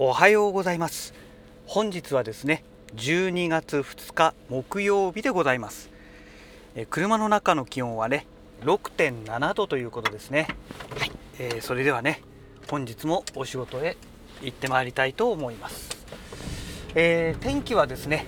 [0.00, 1.12] おはようございます。
[1.66, 2.62] 本日はですね
[2.94, 5.90] 12月2日木曜日でございます。
[6.76, 8.24] え車の中の気温はね
[8.62, 10.46] 6.7度ということですね。
[10.96, 12.22] はい、えー、それではね
[12.70, 13.96] 本日もお仕事へ
[14.40, 15.88] 行ってまいりたいと思います、
[16.94, 18.24] えー、天気はですね、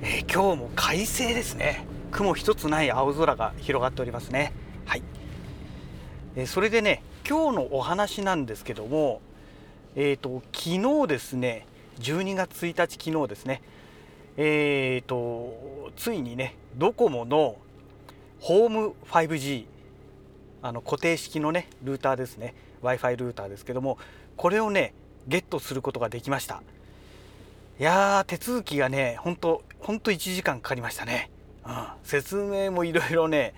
[0.00, 1.84] えー、今日も快晴ですね。
[2.12, 4.54] 雲一つない青空が広がっておりますね。
[4.86, 5.02] はい、
[6.34, 9.20] えそれでね今日のお話なんですけども
[10.00, 11.66] えーと、昨日ですね
[11.98, 13.62] 12月1日昨日ですね
[14.36, 17.56] えーと、ついにねドコモの
[18.38, 19.64] ホーム 5G
[20.62, 23.98] あの固定式のねルーターですね w i f i ルーターですけども
[24.36, 24.94] これをね
[25.26, 26.62] ゲットすることができました。
[27.80, 31.28] いやー手続きがねほんとほんと1時間かかりましたね、
[31.66, 31.72] うん、
[32.04, 33.52] 説明もいろいろね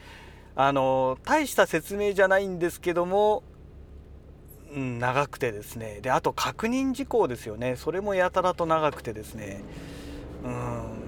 [0.57, 3.43] あの大した説明じゃないんですけども
[4.75, 6.01] うん、長くてですね。
[6.01, 7.77] であと確認事項ですよね。
[7.77, 9.63] それもやたらと長くてですね。
[10.45, 11.01] うん。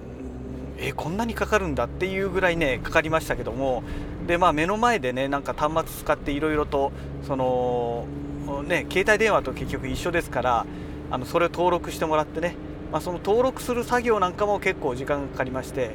[0.77, 3.83] えこんなにかかるんだっていうぐらいねかかりましたけども。
[4.27, 6.91] でまあ目の前でねなんか端末使っていろいろと
[7.25, 8.05] その
[8.65, 10.65] ね携帯電話と結局一緒ですから
[11.11, 12.55] あのそれを登録してもらってね、
[12.91, 15.91] まあ、その登録する作業なんかも結構時間がかかりまして。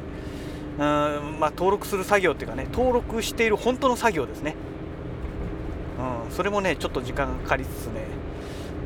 [0.79, 0.85] うん、
[1.41, 4.55] まあ、登録する作業っていうかね登録している本当の作業ですね。
[5.99, 8.05] うん、それもねちょっと時間がかかりつつね。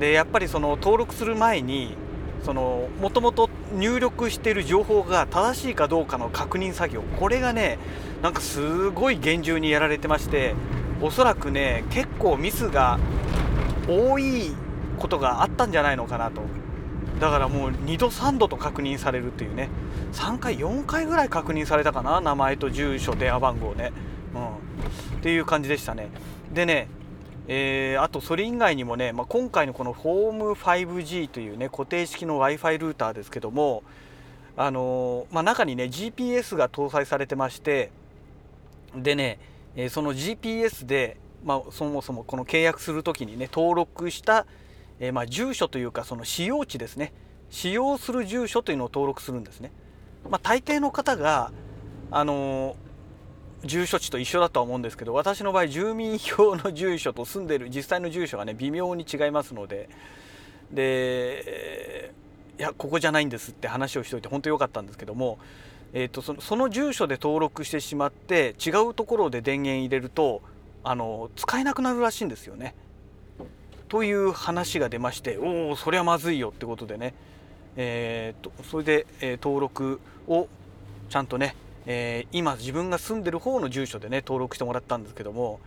[0.01, 1.97] でやっぱりその登録する前に
[2.45, 7.03] もともと入力している情報が正しいかどうかの確認作業。
[7.21, 7.79] これがね
[8.23, 10.55] なんかすごい厳重にやられてまして
[11.01, 12.99] おそらくね結構ミスが
[13.89, 14.53] 多い
[14.99, 16.43] ことがあったんじゃないのかなと。
[17.21, 19.69] だからもう2度3度と確認されるっていうね。
[20.13, 23.93] 3回4回ぐらい確認されたかな名前と住所電話番号ね、
[24.35, 24.47] うん、
[25.19, 26.09] っていう感じでしたね。
[26.53, 26.89] でね
[27.49, 33.83] えー、あとそれ以外にもね、まあ、今回のこのホーム 5G というね固定式の Wi-Fi ルーターですけども、
[34.57, 37.91] あのー、まあ、中にね GPS が搭載されてまして
[38.97, 39.41] でね、
[39.75, 44.47] えー、その GPS で、まあ、そもそもこの契約する時にね登録した、
[45.01, 47.13] えまあ、住所というかその使用地ですね
[47.51, 49.73] 使用する住所というのを登録するんですね。
[50.29, 51.53] ま大抵の方が
[52.11, 52.77] あの
[53.65, 59.89] 住所地と一緒だとは思うんですけど私の場合住民票の住所と住んでる実際の住所がね微妙に違いますので
[60.73, 62.13] で
[62.59, 65.39] いやここじゃないんですって話をしておいて本当良かったんですけども、
[65.93, 70.43] えーと、そのその住所で登録してしまって違うところで電源入れると
[70.85, 72.75] あの使えなくなるらしいんですよね。
[73.89, 77.15] という話が出ましておおそれはまずいよってことでね、
[77.77, 80.49] えーと、とそれで、えー、登録を
[81.11, 81.55] ちゃんとね
[81.87, 85.61] えー、今自分が住んでる方の住所でね登録してもらったんですけども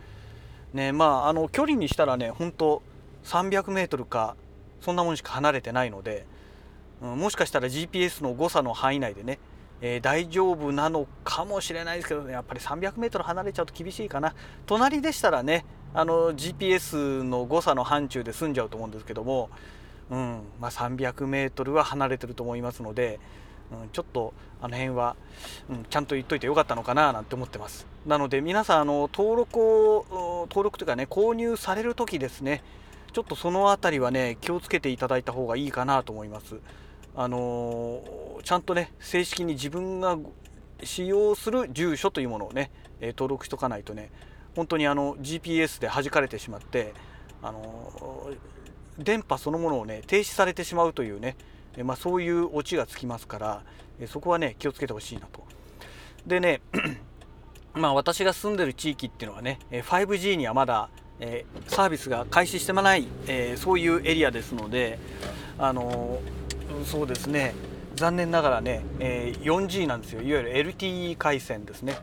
[0.74, 2.82] ねまああの距離にしたらね本当
[3.26, 4.36] 300メートルか
[4.82, 6.26] そんなもんしか離れてないので、
[7.02, 9.40] うん、もしかしたら GPS の誤差の範囲内でね、
[9.82, 14.36] えー、大丈夫なのかもしれないですけどねやっぱり300メートル離れちゃうと厳しいかな。
[14.66, 19.50] 隣でしたらねあの GPS の誤差の範疇で済んじゃうと思うんですけども、
[20.10, 23.20] うんまあ、300メートルは離れてると思いますので
[23.72, 25.16] うん、ちょっとあの辺は、
[25.70, 27.88] うん、ちゃんと言っといてよかったのかななんて思ってます。
[28.06, 32.64] なので皆さんあの登録を登録というかね購入される時ですね
[33.14, 36.60] ちょっとその辺りはね気をつけていただいた方がいいかなと思います。
[37.16, 40.18] あのー、ちゃんとね正式に自分が
[40.84, 44.12] 使用する住所というものをね、え登録しとかないとね
[44.56, 46.94] 本当にあの GPS で弾かれてしまって
[47.42, 51.38] あのー、電波そのものをね停止されてしまうというね
[51.78, 53.64] えまあ、そういうオチがつきますから、
[54.08, 55.44] そこはね気をつけてほしいなと。
[56.26, 56.62] でね
[57.74, 64.98] まあ私が住んでる地域っていうのはね 5G にはまだ、え、サービスが開始してもない、え、そういうエリアですので
[65.58, 67.54] あのー、そうですね
[67.96, 71.98] 残念ながらね、え 4G なんですよいわゆる LTE 回線ですね、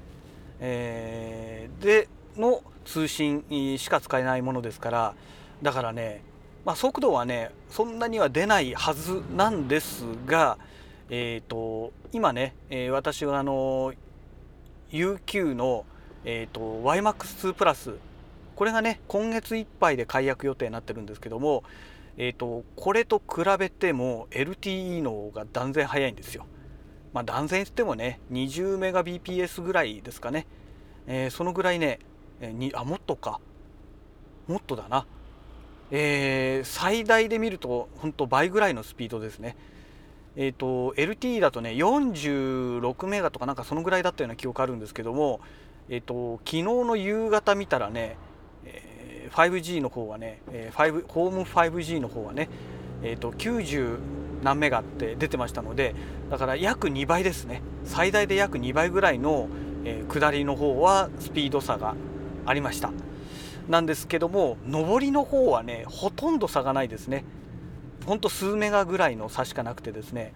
[0.60, 3.44] えでの通信
[3.78, 5.14] しか使えないものですから
[5.62, 6.22] だからね
[6.64, 10.58] まあ、速度はねそんなには出ないはずなんですが、
[11.10, 13.92] えーと、今ね、えー、私はあの
[14.90, 15.84] UQ の、
[16.24, 17.94] えーと、YMAX2 プラス
[18.54, 21.64] これがね今月いっぱいで解約予定になってるんですけども、
[22.16, 26.46] えーと、これと比べても LTE の方が断然速いんですよ。
[27.12, 30.46] まあ、断然言ってもね 20Mbps ぐらいですかね、
[31.06, 31.98] えー、そのぐらいね、
[32.40, 33.40] えー、にあもっとか。
[34.46, 35.06] もっとだな。
[35.94, 39.56] えー、最大で見ると本当倍ぐらいのスピードですね。
[40.34, 45.40] えーと、LTE だとね46メガとかなんかそのぐらいだったような記憶あるんですけども、
[45.90, 48.16] えーと、昨日の夕方見たらね、
[48.64, 52.48] えー、5G の方はね、えー、5ホーム 5G の方はね、
[53.02, 53.98] えーと、90
[54.42, 55.94] 何メガって出てましたので
[56.30, 59.48] だから約2倍ですね最大で約2倍ぐらいの、
[59.84, 61.94] えー、下りの方はスピード差が
[62.46, 62.90] ありました
[63.72, 67.24] なんですけども上りの方はねほとんど差がないですね。
[68.06, 70.32] ほんと数メガぐらいの差しかなくてですね、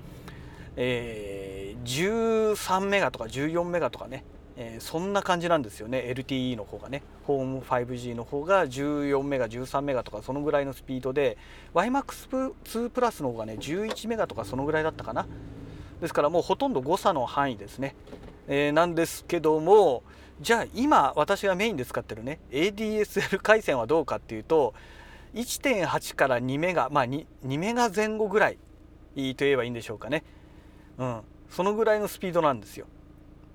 [0.76, 4.24] えー、13メガとか14メガとかね
[4.58, 5.98] えー、そんな感じなんですよね。
[6.16, 11.36] LTE の方がねホーム 5G の方が14メガ13メガとかそのぐらいのスピードで
[11.74, 15.26] YMAX2 プラスの方がね11メガとかそのぐらいだったかな。
[16.00, 17.94] ですからもうほとんど誤差の範囲ですね、
[18.48, 20.02] えー、なんですけども
[20.40, 24.74] じゃあ今私がメインで使ってるね ADSL 回線はどうかっていうと
[25.34, 28.60] 1.8から2メガまあ 2, 2メガ前後ぐらいと
[29.16, 30.24] 言えばいいんでしょうかね。
[30.98, 31.20] うん。
[31.48, 32.86] そのぐらいのスピードなんですよ。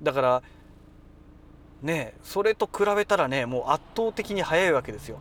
[0.01, 0.43] だから
[1.83, 5.19] ねそれと比べたらねもう圧倒的に速いわけですよ。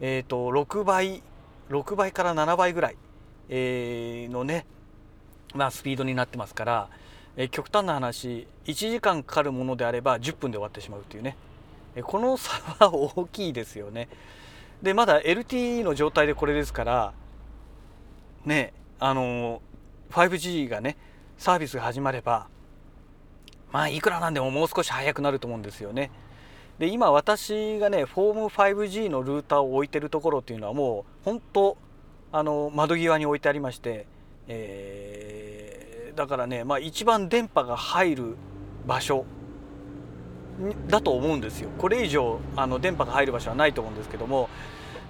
[0.00, 1.22] えっ、ー、と6倍
[1.68, 2.96] 6倍から7倍ぐらい、
[3.48, 4.66] えー、のね
[5.54, 6.88] まあスピードになってますから、
[7.36, 11.36] え、極端な話1時間かかるものであれば10分で終わってしまうというね、
[11.94, 14.08] えこの差は大きいですよね。
[14.82, 17.12] でまだ LTE の状態でこれですから
[18.44, 19.62] ねあの
[20.10, 20.96] 5G がね
[21.38, 22.48] サービスが始まれば
[23.70, 26.10] まあいくらなんでももう少し速くなると思うんですよね。
[26.78, 31.76] で今私がねフォーム 5G のルーターを置いてるところっていうのはもう本当
[32.32, 34.06] あの窓際に置いてありまして、
[34.48, 35.41] えー、
[36.14, 38.36] だからね、まあ、一番電波が入る
[38.86, 39.24] 場所
[40.88, 41.70] だと思うんですよ。
[41.78, 44.48] これ以上あの電波が入る場所はないと思うんですけども。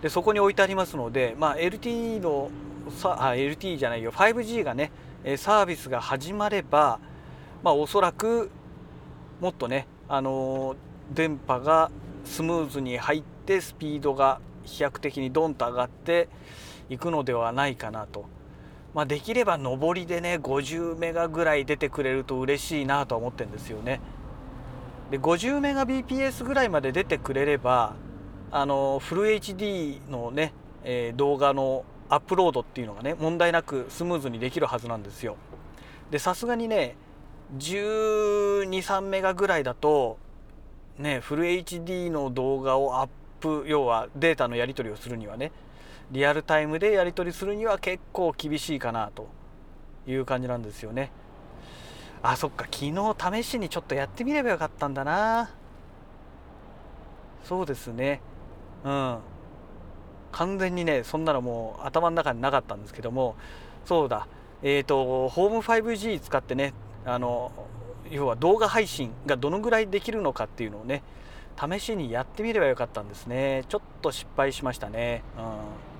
[0.01, 2.51] でそこに置いてありますので、まあ、LTE の
[2.91, 4.11] さあ LTE じゃないよ。
[4.11, 4.91] 5G がね
[5.37, 6.99] サービスが始まれば
[7.63, 8.51] まあ、おそらく
[9.41, 10.77] もっとね、あの
[11.13, 11.91] 電波が
[12.25, 16.29] スムーズに入ってスピードが飛躍的にドンと上がって
[16.89, 18.27] いくのではないかなと、
[18.95, 24.01] まあ、できれば上りでね50メガぐらい出てくれると嬉しいなとは思ってるんですよね。
[25.11, 27.95] で50メガ BPS ぐらいまで出てくれれば
[28.51, 30.53] あのフル HD のね、
[30.85, 35.37] えー、動画のアップロードっていうのがね問題なくスムーズにできるはずなんですよ。
[36.11, 36.97] でさすがにね
[37.59, 40.19] 123メガぐらいだと
[40.99, 43.09] ねフル HD の動画をアッ
[43.41, 45.53] プ要はデータのやり取りをするにはね
[46.13, 49.29] リアルタイムでやり取りするには結構厳しいかなと
[50.07, 51.11] いう感じなんですよね。
[52.23, 52.67] あそっか。
[52.71, 55.51] 昨日試しにちょっとやってみればよかったんだな。
[57.45, 58.21] そうですね。
[58.85, 59.19] うん。
[60.33, 63.35] 完全にねそんなのもう頭の中になかったんですけども。
[63.87, 64.29] そうだ。
[64.63, 66.75] えっ、ー、とホーム 5G 使ってね
[67.07, 67.51] あの
[68.11, 71.03] 要は動画配信がどのぐらいできるのかっていうのをね
[71.59, 73.65] 試しにやってみればよかったんですね。
[73.71, 75.23] ちょっと失敗しましたね。
[75.39, 75.92] うん。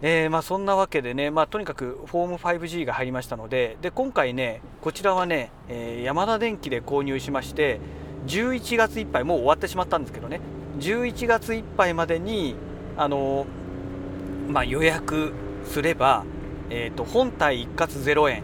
[0.00, 7.80] えー、まあ、そんなわけでね、まあ、とにかくフォーム 5G が入りましたのでで今回ねこちらはね、えー、ヤマダ電機で購入しまして
[8.28, 10.40] 11月いっぱいもう終わってしまったんですけどね
[10.78, 12.54] 11月いっぱいまでに
[12.96, 15.32] あのー、まあ、予約
[15.64, 16.24] すれば、
[16.70, 18.42] えーと本体一括0円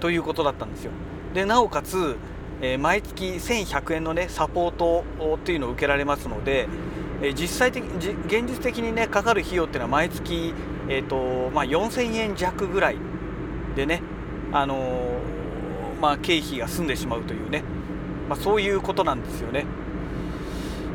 [0.00, 0.90] ということだったんですよ。
[1.32, 2.16] でなおかつ、
[2.60, 5.04] えー、毎月1100円のねサポート
[5.36, 6.68] っていうのを受けられますので、
[7.22, 7.84] え、実際的
[8.26, 10.52] 現実的にねかかる費用っていうのは毎月、
[10.88, 12.96] えーとまあ、4000円弱ぐらい
[13.76, 14.02] でね
[14.50, 17.62] あのー、まあ、経費が済んでしまうというね、
[18.28, 19.64] まあ、そういうことなんですよね。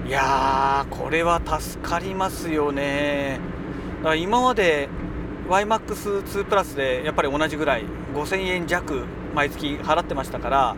[0.06, 3.40] いやーこれは助かりますよね。
[4.00, 4.90] だから今まで
[5.50, 10.76] YMAX2 プラスでやっぱり同じぐらい5000円弱毎月払ってましたから、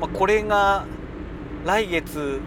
[0.00, 0.84] まあ、これが
[1.64, 2.40] 来月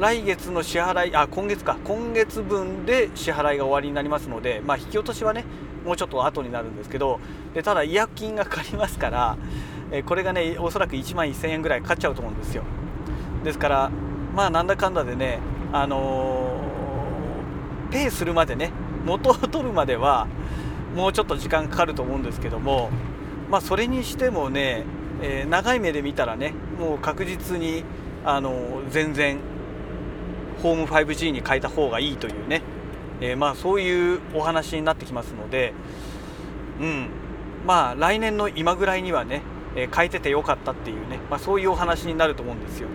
[0.00, 1.76] 来月の支払いあ今月か。
[1.84, 5.44] 今月分で支払いが終わりになりますので、まあ、引き落としはね
[5.84, 7.20] もうちょっと後になるんですけど
[7.52, 9.36] でただ違約金がかかりますから
[9.92, 12.62] えこれがねおそらく1万1000円ぐらいかかっちゃうと思うんですよ。
[13.44, 13.90] ですから
[14.34, 15.38] まあなんだかんだでね
[15.70, 18.72] あのー、ペイするまでね
[19.04, 20.28] 元を取るまでは
[20.96, 22.88] もうちょっと時間かかると思うんですけども
[23.50, 24.84] まあそれにしてもね、
[25.20, 27.84] えー、長い目で見たらねもう確実に
[28.24, 29.40] あの全然
[30.62, 32.62] ホーム 5G に変えた方がいいというね、
[33.20, 35.72] えー、まあそういうお話になってきますので
[36.80, 37.08] うん。
[37.66, 39.42] まあ来年の今ぐらいにはね、
[39.76, 42.88] えー、変えててよかったっていうね、まあ、そういうお話になると思うんですよ。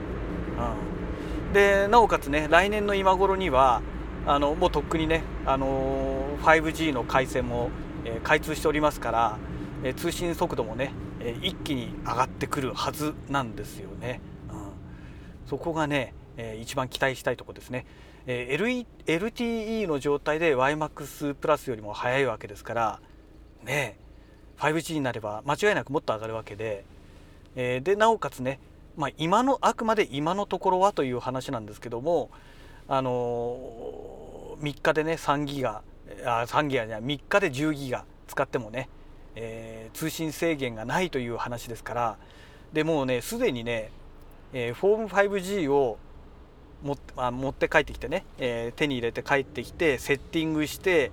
[1.48, 3.82] うん、でなおかつね来年の今頃には
[4.26, 7.70] あのもうとっくにね、あの 5G の回線も
[8.06, 9.38] え開通しておりますから、
[9.84, 14.22] え通信速度もね、え一気に上がってくるはずなんですよね。
[14.52, 14.58] うん、
[15.48, 17.86] そこがね、え一番期待したいところですね。
[18.27, 23.00] えー、LTE の状態で YMAX プラスよりも速いわけですから
[23.63, 23.98] ね
[24.58, 26.86] 5G になれば間違いなくもっと上がるわけで、
[27.56, 28.60] えー、でなおかつね、
[28.98, 32.32] まあ、今のあくまで今のところはという話なんですけども
[32.88, 35.84] あのー、3日でね3ギガ
[36.25, 38.89] あ3ギガじゃ3日で10ギガ使ってもね、
[39.36, 42.18] えー、通信制限がないという話ですから
[42.74, 43.92] でもうねすでにね、
[44.51, 46.00] えー、フォーム 5G を
[46.86, 51.12] 持あ持って帰ってきてね、えー、手に入れて帰ってきてセッティングして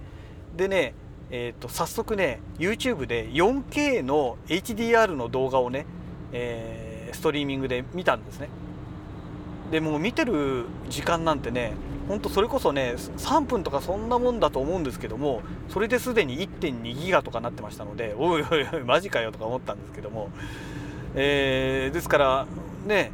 [0.57, 0.93] でね、
[1.31, 5.87] えーと、早速ね YouTube で 4K の HDR の動画をね、
[6.33, 8.49] えー、ストリーミングで見たんですね。
[9.71, 11.73] でもう見てる時間なんてね
[12.07, 20.29] ほんとそれこそね3分とかそんなもんだと思うんですけどもそれですでに1.2ギガとかなってましたのでおいおいおいマジかよとか思ったんですけども、
[21.15, 22.47] えー、ですから
[22.87, 23.13] ね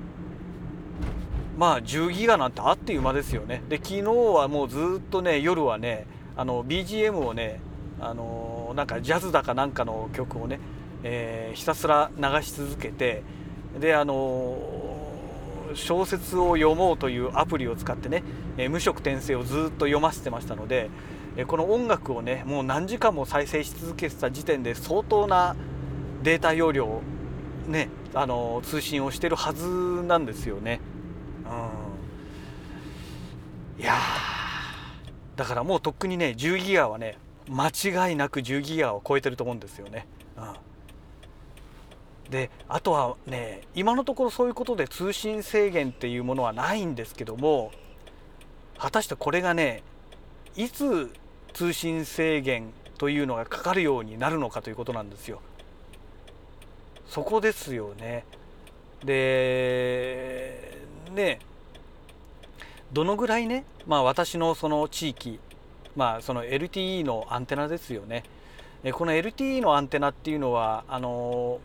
[1.58, 7.60] まあ10ギガなんてあっという間ですよねで昨日はもうずっとね夜はねあの BGM をね
[8.00, 10.60] あのなんかジャズだかなんかの曲をね、
[11.02, 13.24] えー、ひたすら流し続けて
[13.80, 14.56] であの
[15.74, 18.22] 小説を読もうというアプリを使ってね、
[18.56, 20.88] え無色転生をずっと読ませてましたので、
[21.36, 25.56] えこの音楽をねもう何時間も再生し続けてた時点で相当な
[26.22, 27.02] データ容量
[27.66, 29.66] ねあの通信をしてるはず
[30.06, 30.80] なんですよね。
[33.78, 33.94] いや
[35.37, 37.16] だからもうとっくにね10ギガはね
[37.49, 40.06] 間違いなく10ギガを超えてると思うんですよね。
[40.37, 40.54] うん
[42.30, 47.73] であとはね今のところそういうことで通信制限っていうものはないんですけども
[48.76, 49.82] 果たしてこれがね
[50.54, 51.11] いつ
[51.54, 55.40] 通信制限というのがかかるようになるのかということなんですよ。
[57.06, 58.25] そこですよね。
[59.04, 60.82] で
[61.14, 61.38] ね
[62.92, 65.40] どのぐらいね、まあ、私のその地域、
[65.95, 68.25] まあ、その LTE のアンテナですよね。
[68.92, 71.61] この LTE のアンテナっていうのはあの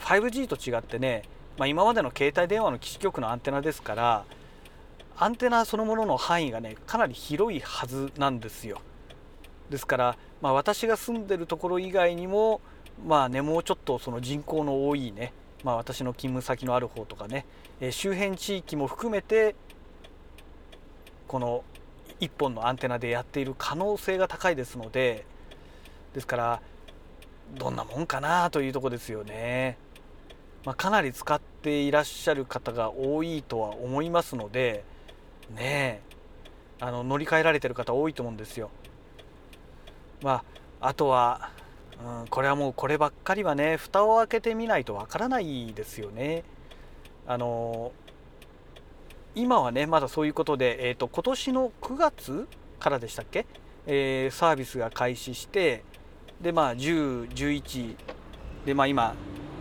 [0.00, 1.24] 5G と違ってね、
[1.58, 4.24] まあ、今までの携帯電話の基地局のアンテナですから
[5.18, 8.80] アンテナそのものの範囲がねかなり広いはずなんですよ
[9.70, 12.60] ですから、まあ、私が住んでるところ以外にも
[13.06, 15.32] まあねもうちょっとその人口の多いね、
[15.64, 17.44] まあ、私の勤務先のある方とかね、
[17.80, 19.56] え周辺地域も含めて
[21.30, 21.62] この
[22.18, 25.24] 1本のアンテナでやっている可能性が高いですので
[26.12, 26.62] ですから
[27.54, 29.78] どんなもんかなというとこですよね。
[30.64, 34.82] まあ、かなり使っていらっしゃる方が多いとは思いますので
[35.54, 36.02] ね
[36.80, 38.70] あの乗り換えられてる方多いと思うんですよ。
[40.22, 40.42] ま
[40.80, 41.50] あ、あとは、
[42.04, 46.42] うん、これはもうこればっかりはね蓋を開けてみないとわからないですよね。
[47.28, 47.92] あの
[49.34, 53.46] 今はねまだそういうことで、えーと、今年の9月からでしたっけ、
[53.86, 55.84] えー、サービスが開始して
[56.40, 57.96] でまあ1011
[58.66, 59.14] でまあ今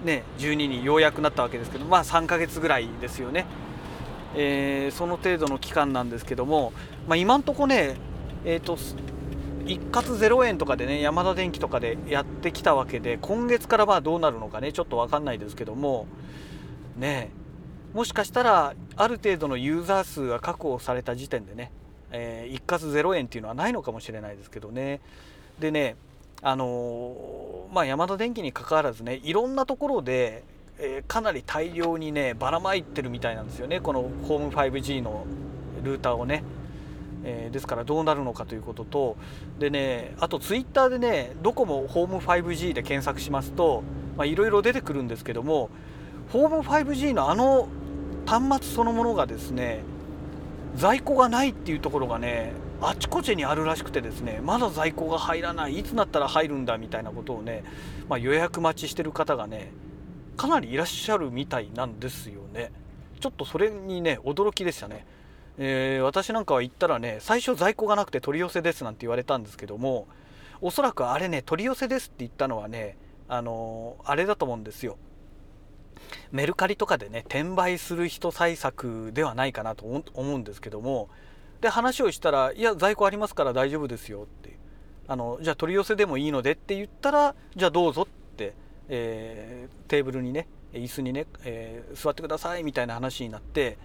[0.04, 3.46] ね、12にようやくなったわけですけど、まあ、3ヶ月ぐらいですよね、
[4.36, 6.72] えー、その程度の期間なんですけども、
[7.08, 7.96] まあ、今んとこね、
[8.46, 8.78] えーと、
[9.66, 16.08] 一括0円とかでねヤマダ電機とかでやってきたわけで今月からまあどうなるのかねちょっと分かんないですけども
[16.98, 17.39] ねえ
[17.94, 21.72] もしかしたらある程度のユーザー数が確保された時点でね、
[22.12, 25.00] えー、一括0円っていうのはないのかもしれないですけどね。
[25.60, 25.96] でね
[26.42, 30.44] あのまあ、ヤマダ電機にかかわらずねいろんなところで、
[30.78, 33.82] えー、かなり大量にねばらまいてるみたいなんですよね。
[33.82, 35.26] このホーム 5G の
[35.84, 36.44] ルーターをね、
[37.26, 39.18] えー、ですからどうなるのかということと。
[39.60, 43.84] でねあとツイッターでねどこもホーム 5G で検索しますと
[44.24, 45.70] いろいろ出てくるんですけども
[46.32, 47.68] ホーム 5G のあの
[48.30, 49.82] 端末そのものがですね
[50.76, 57.64] 在庫がないっていうところがねあちこちにあるらしくてですねまだ在庫が入らないいつなったら入るんだみたいなことをね、
[58.08, 59.72] まあ、予約待ちしてる方がね
[60.38, 62.72] かなりいらっしゃるみたいなんですよね。
[63.20, 65.06] ちょっとそれにね驚きでしたね、
[65.58, 70.08] えー、私なんかは行ったらね最初在庫がなくて取り寄せですなんて言われたんですけども
[70.62, 72.96] おそらくあれね取り寄せですって言ったのはね
[73.28, 74.98] あのー、あれだと思うんですよ。
[76.32, 81.10] メルカリとかでね転売する人対策ではないかなと思うんですけども
[81.62, 84.58] で話をしたら「いや在庫ありますから大丈夫ですよ」って
[85.08, 88.54] あのじゃあ取り寄せでもいいのでって言ったらじゃあどうぞって、
[88.88, 93.78] えー、テーブルにね椅子にね、えー、座ってくださいみたいな話になって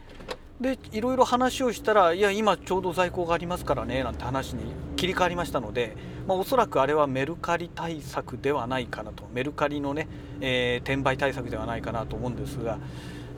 [0.60, 4.62] でいろいろ話をしたら「いや今ちょうど在庫がありますからね」なんて話に
[4.96, 5.96] 切り替わりましたので、
[6.26, 9.24] まあ、おそらくあれはメルカリ対策ではないかなと。
[9.32, 10.08] メルカリのね、
[10.40, 12.78] えー、転売対策ではないかなと思うんですが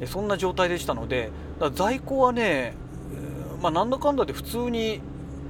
[0.04, 1.30] そんな状態でしたので
[1.74, 2.74] 在庫はね
[3.60, 5.00] まあ、なんだかんだで普通に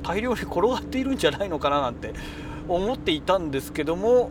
[0.02, 2.14] 大量に転がっているんじゃないのかななんて
[2.68, 4.30] 思っていたんですけども、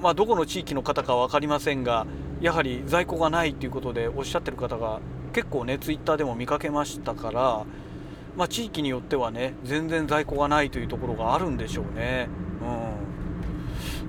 [0.00, 2.06] まあ、どこの地域の方か分かりませんが
[2.40, 5.00] やはり在庫がないということでおっしゃってる方が
[5.32, 7.64] 結構ねツイッターでも見かけましたから、
[8.36, 12.28] まあ、地域によってはね全然在庫がないというところがあるんでしょうね。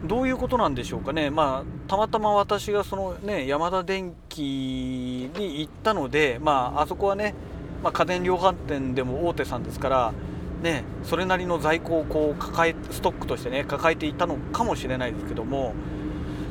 [0.01, 7.34] うん、どういうことなんでしょうかね、まあ、たまたま私がその、ね、ヤマダ電機に行ったので、まあ、あそこはね、
[7.82, 10.13] まあ、家電量販店でも大手さんですから、
[10.62, 15.74] ね、それなりの在庫をこう抱えストックとしてね抱えていたのかもしれないですけども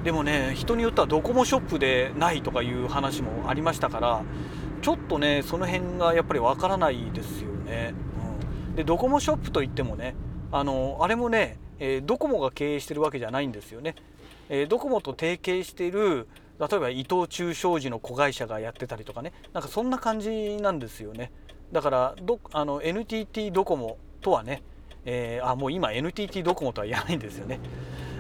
[0.05, 4.23] でもね人によってはドコモショップでないとかいう話もありましたから
[4.83, 7.95] ちょっとねその辺がやっぱりわからないですよね。
[8.69, 10.15] うん、でドコモショップといってもね
[10.51, 13.95] あのあれもね、えー、ドコモが経営してるわけじゃないんですよね。
[14.49, 16.27] えー、ドコモと提携している
[16.59, 21.31] 例えば伊藤忠商事の子会社がやってたりとかねなんかそんな感じなんですよね。
[21.71, 24.63] だからどあの NTT ドコモとはね、
[25.05, 27.61] えー、あもう今 NTT ドコモとは言わないんですよね。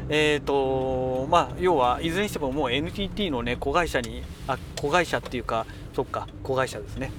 [0.09, 7.13] えーとまあ、要はいずれにしてももう NTT の、ね、子会社にあ子会社っていうかそっか子会社ですね、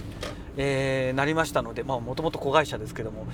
[0.58, 3.28] えー、なりましたのでもともと子会社ですけども、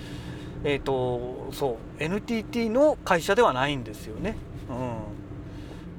[0.63, 4.36] えーと、そう NTT の会社ではないんですよね。
[4.69, 4.98] うん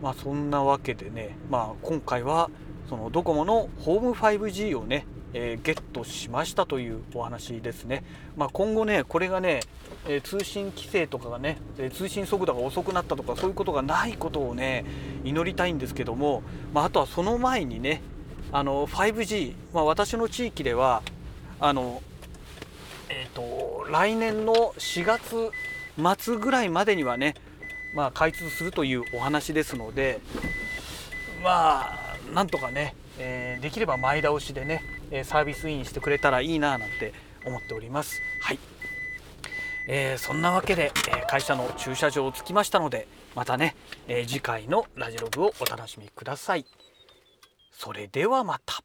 [0.02, 2.50] まあ、そんなわけでね、まあ、今回は
[2.88, 8.02] そのドコモのホーム 5G をねえー、ゲットしましたというお話ですね。
[8.36, 9.60] まあ、今後ね、これがね、
[10.08, 14.84] えー、通信規制とかがね、えー、通信速度が遅くなったとか、そういうことがないことをね、
[15.24, 16.42] 祈りたいんですけども、
[16.74, 18.02] まあ、あとはその前にね、
[18.52, 21.02] あの 5G、まあ、私の地域では、
[21.60, 22.02] あの
[23.08, 25.50] えーと、来年の4月
[26.18, 27.34] 末ぐらいまでにはね、
[27.94, 30.20] まあ、開通するというお話ですので、
[31.42, 34.82] まあ、なんとかね、えー、できれば前倒しでね
[35.24, 37.12] サービスインしてくれたらいいななんて
[37.44, 38.20] 思っております。
[38.42, 38.58] はい
[39.88, 43.74] えー、そんなわけで、え会社の駐車場を着きましたのでまたね、
[44.06, 46.64] え次回のラジログをお楽しみください。
[47.82, 48.84] それではまた。